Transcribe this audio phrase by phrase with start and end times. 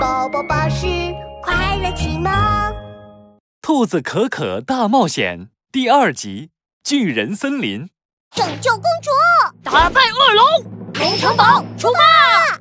[0.00, 0.86] 宝宝巴士
[1.42, 2.32] 快乐启蒙，
[3.60, 6.50] 《兔子可可大冒险》第二集：
[6.82, 7.90] 巨人森林，
[8.34, 9.10] 拯救公主，
[9.62, 10.46] 打败恶龙，
[10.94, 12.58] 红城堡出发。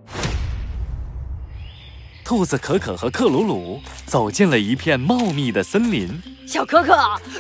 [2.26, 6.22] 兔子可可和克鲁鲁走进了一片茂密的森林。
[6.46, 6.98] 小可可，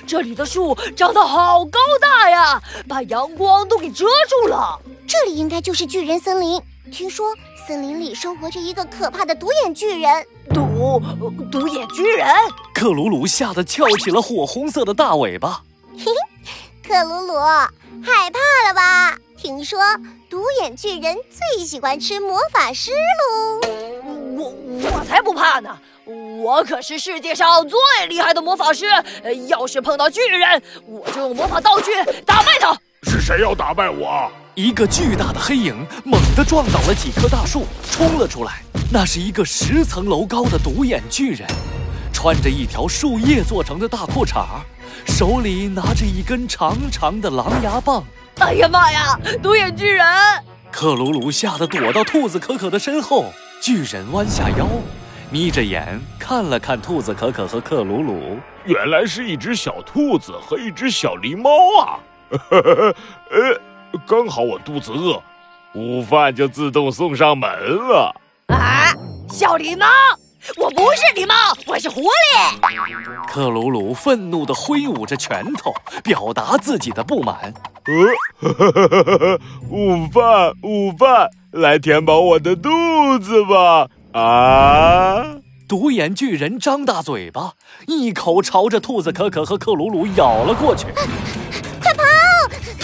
[0.07, 4.79] 这里的树长得好高大呀，把阳光都给遮住了。
[5.07, 6.61] 这里应该就是巨人森林。
[6.91, 7.33] 听说
[7.65, 10.25] 森林里生活着一个可怕的独眼巨人。
[10.53, 11.01] 独
[11.49, 12.27] 独眼巨人？
[12.73, 15.63] 克鲁鲁吓得翘起了火红色的大尾巴。
[15.97, 16.05] 嘿
[16.43, 16.51] 嘿，
[16.87, 19.17] 克鲁鲁，害怕了吧？
[19.37, 19.79] 听说
[20.29, 21.17] 独眼巨人
[21.55, 23.61] 最喜欢吃魔法师喽。
[24.35, 24.53] 我
[24.83, 25.77] 我才不怕呢！
[26.05, 28.85] 我可是世界上最厉害的魔法师。
[29.47, 31.91] 要是碰到巨人，我就用魔法道具
[32.25, 32.77] 打败他。
[33.23, 34.29] 是谁要打败我？
[34.53, 35.73] 一个巨大的黑影
[36.03, 38.61] 猛地撞倒了几棵大树，冲了出来。
[38.91, 41.47] 那是一个十层楼高的独眼巨人，
[42.11, 44.45] 穿着一条树叶做成的大裤衩，
[45.05, 48.03] 手里拿着一根长长的狼牙棒。
[48.39, 49.17] 哎呀妈呀！
[49.41, 50.05] 独眼巨人！
[50.69, 53.31] 克鲁鲁吓得躲到兔子可可的身后。
[53.61, 54.67] 巨人弯下腰，
[55.31, 61.95] 眯着眼看了看兔子可可和克鲁鲁，原来是一只小兔子和一只小狸猫啊！
[62.29, 62.95] 呃，
[64.07, 65.21] 刚好我肚子饿，
[65.73, 68.15] 午饭就自动送上门了。
[68.47, 68.93] 啊，
[69.29, 69.85] 小狸猫，
[70.57, 71.33] 我不是狸猫，
[71.67, 73.25] 我是狐狸！
[73.27, 77.53] 克鲁鲁愤怒地挥舞着拳头，表达自己的不满。
[77.85, 78.71] 呃，呵
[79.03, 81.29] 呵午饭，午饭。
[81.51, 82.71] 来填饱我的肚
[83.19, 83.87] 子吧！
[84.13, 85.23] 啊！
[85.67, 87.53] 独眼巨人张大嘴巴，
[87.85, 90.87] 一口朝着兔子可可和克鲁鲁咬了过去。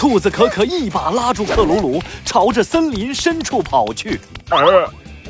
[0.00, 4.18] 兔子可可一把拉住克鲁鲁，朝着森林深处跑去。
[4.48, 4.58] 哎，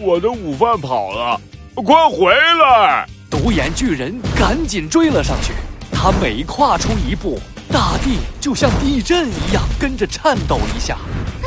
[0.01, 1.41] 我的午饭跑了，
[1.75, 3.05] 快回来！
[3.29, 5.55] 独眼巨人赶紧追了上去。
[5.91, 7.41] 他每跨出一步，
[7.73, 10.97] 大地就像地震一样跟着颤抖一下。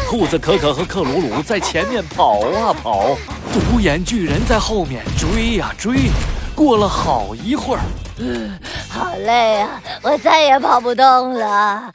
[0.06, 3.16] 兔子可可和克鲁鲁在前面跑啊跑，
[3.54, 6.10] 独眼巨人在后面追呀追。
[6.54, 7.82] 过了好一会儿，
[8.18, 8.60] 嗯，
[8.90, 11.92] 好累啊，我再也跑不动了。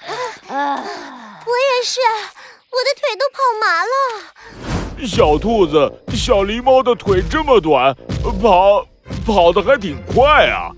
[0.48, 0.80] 啊，
[1.48, 1.98] 我也是，
[2.68, 5.06] 我的腿都跑麻了。
[5.06, 7.96] 小兔子、小狸猫的腿这么短，
[8.42, 8.86] 跑
[9.24, 10.70] 跑的还挺快啊。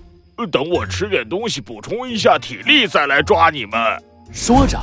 [0.49, 3.79] 等我吃点东西补充一下体力，再来抓你们。
[4.31, 4.79] 说着。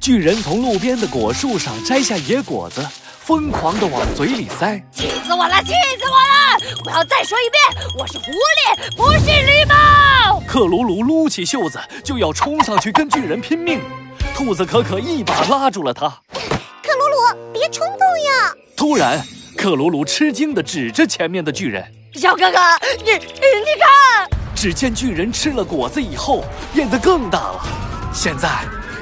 [0.00, 2.84] 巨人从路边的果树上摘下野果子，
[3.20, 4.80] 疯狂地往嘴里塞。
[4.92, 5.62] 气死我了！
[5.62, 6.82] 气死我了！
[6.86, 7.60] 我要再说一遍，
[7.98, 10.40] 我是狐狸，不是狸猫。
[10.46, 13.80] 克鲁鲁撸起袖子就要冲上去跟巨人拼命，
[14.38, 16.08] 兔子可可一把拉住了他。
[16.30, 18.54] 克鲁鲁，别冲动呀！
[18.76, 19.20] 突然，
[19.56, 21.84] 克鲁鲁吃惊地指着前面的巨人
[22.14, 22.58] ：“小哥哥，
[23.04, 23.18] 你你
[23.80, 27.60] 看！”只见巨人吃了果子以后变得更大了，
[28.14, 28.48] 现在。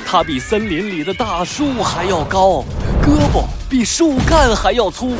[0.07, 2.65] 它比森林里的大树还要高，
[3.03, 5.17] 胳膊比树干还要粗。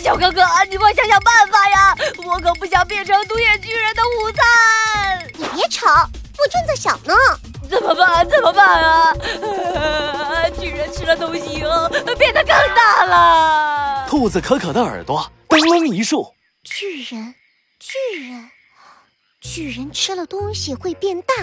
[0.00, 1.96] 小哥哥，你快想想办法呀！
[2.24, 5.28] 我可不想变成独眼巨人的午餐。
[5.36, 5.88] 你别吵，
[6.38, 7.12] 我正在想呢。
[7.70, 8.28] 怎么办？
[8.28, 9.14] 怎么办啊？
[10.58, 11.88] 巨人吃了东西以后
[12.18, 14.06] 变得更大了。
[14.08, 16.34] 兔子可可的耳朵噔楞一竖。
[16.64, 17.34] 巨人，
[17.78, 18.50] 巨人，
[19.40, 21.34] 巨人吃了东西会变大。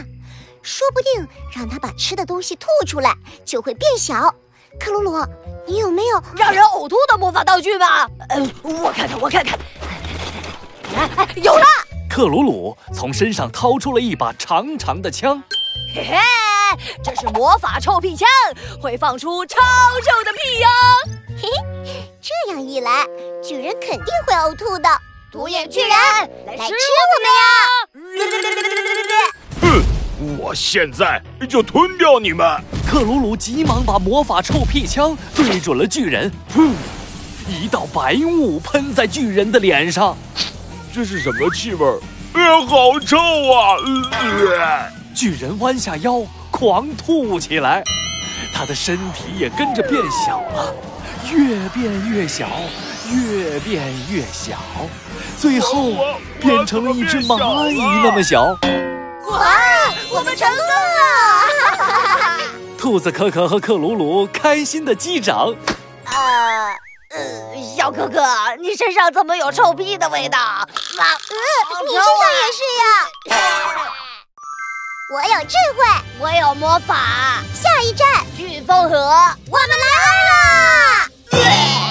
[0.61, 4.35] 说不定让他把吃的东西吐出来，就会变小。
[4.77, 5.25] 克鲁鲁，
[5.65, 8.05] 你有没有让人呕吐的魔法道具吧？
[8.29, 9.57] 呃，我看看，我看看。
[10.97, 11.65] 哎，有了！
[12.09, 15.41] 克鲁鲁从身上掏出了一把长长的枪。
[15.93, 16.17] 嘿嘿，
[17.03, 18.27] 这是魔法臭屁枪，
[18.81, 19.57] 会放出超
[20.03, 20.67] 臭的屁哟。
[21.41, 21.49] 嘿
[21.85, 23.05] 嘿，这样一来，
[23.43, 24.89] 巨人肯定会呕吐的。
[25.31, 27.49] 独眼巨人，来吃我们呀！
[29.61, 29.83] 哼。
[30.39, 32.59] 我现在就吞掉你们！
[32.89, 36.71] 克鲁鲁急忙把魔法臭屁枪对准了巨人，噗！
[37.47, 40.17] 一道白雾喷在巨人的脸上。
[40.91, 41.85] 这是什么气味？
[42.33, 43.77] 哎，好臭啊！
[45.17, 46.21] 巨人弯下腰，
[46.51, 47.83] 狂吐起来，
[48.53, 50.71] 他的身体也跟着变小了，
[51.31, 52.47] 越变越小，
[53.09, 54.59] 越变越小，
[55.39, 55.91] 最后
[56.39, 58.43] 变成了一只蚂蚁那么小。
[58.43, 59.57] 哇！
[60.11, 62.39] 我们成功了！
[62.77, 65.51] 兔子可可和克鲁鲁开心的击掌。
[66.05, 66.77] 呃
[67.09, 68.21] 呃，小可可，
[68.61, 70.37] 你身上怎么有臭屁的味道？
[70.37, 71.35] 啊，嗯，
[71.87, 72.61] 你身上也是
[73.33, 73.93] 呀。
[75.09, 75.85] 我有智慧，
[76.19, 77.41] 我有魔法。
[77.53, 78.05] 下一站，
[78.37, 79.85] 飓风河，我们来
[81.39, 81.86] 了。